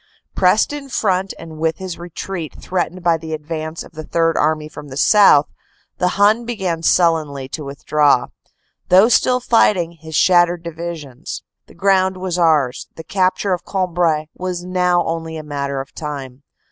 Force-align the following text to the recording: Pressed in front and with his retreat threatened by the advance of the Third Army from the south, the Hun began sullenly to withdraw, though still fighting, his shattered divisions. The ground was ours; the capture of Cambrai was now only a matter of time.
Pressed 0.33 0.73
in 0.73 0.89
front 0.89 1.31
and 1.37 1.59
with 1.59 1.77
his 1.77 1.99
retreat 1.99 2.55
threatened 2.59 3.03
by 3.03 3.17
the 3.17 3.33
advance 3.35 3.83
of 3.83 3.91
the 3.91 4.03
Third 4.03 4.35
Army 4.35 4.67
from 4.67 4.87
the 4.87 4.97
south, 4.97 5.45
the 5.99 6.07
Hun 6.17 6.43
began 6.43 6.81
sullenly 6.81 7.47
to 7.49 7.63
withdraw, 7.63 8.25
though 8.89 9.09
still 9.09 9.39
fighting, 9.39 9.91
his 9.91 10.15
shattered 10.15 10.63
divisions. 10.63 11.43
The 11.67 11.75
ground 11.75 12.17
was 12.17 12.39
ours; 12.39 12.87
the 12.95 13.03
capture 13.03 13.53
of 13.53 13.63
Cambrai 13.63 14.25
was 14.35 14.63
now 14.65 15.05
only 15.05 15.37
a 15.37 15.43
matter 15.43 15.79
of 15.79 15.93
time. 15.93 16.41